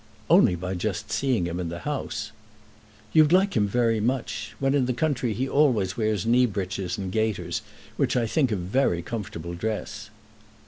"Only 0.31 0.55
by 0.55 0.73
just 0.73 1.11
seeing 1.11 1.45
him 1.45 1.59
in 1.59 1.69
the 1.69 1.81
House." 1.85 2.31
"You'd 3.13 3.31
like 3.31 3.53
him 3.55 3.67
very 3.67 3.99
much. 3.99 4.55
When 4.57 4.73
in 4.73 4.87
the 4.87 4.93
country 4.97 5.31
he 5.33 5.47
always 5.47 5.95
wears 5.95 6.25
knee 6.25 6.47
breeches 6.47 6.97
and 6.97 7.11
gaiters, 7.11 7.61
which 7.97 8.17
I 8.17 8.25
think 8.25 8.51
a 8.51 8.55
very 8.55 9.03
comfortable 9.03 9.53
dress." 9.53 10.09